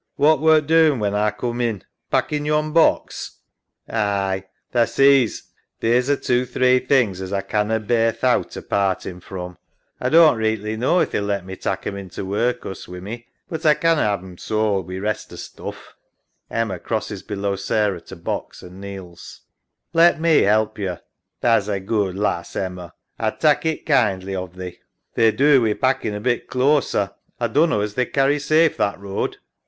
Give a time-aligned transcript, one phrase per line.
[0.15, 3.37] What wert doin' when A coom in.'' Packin' yon box.?
[3.85, 3.95] SARAH.
[3.95, 4.43] Aye.
[4.71, 9.19] Tha sees theer 's a two three things as A canna bear thowt o' parting
[9.19, 9.59] from.
[9.99, 13.63] A don't reeghtly knaw if they'll let me tak' 'em into workus wi' me, but
[13.63, 15.93] A canna have 'em sold wi' rest of stuff.
[16.49, 19.41] EMMA {crosses below Sarah to box, and kneels).
[19.93, 20.95] Let me help yo.
[20.95, 21.01] SARAH.
[21.41, 22.95] Tha's a good lass, Emma.
[23.19, 24.79] A'd tak' it kindly of thee.
[24.79, 25.13] EMMA.
[25.13, 27.11] They'd do wi' packin' a bit closer.
[27.39, 29.37] A dunno as they'd carry safe that road.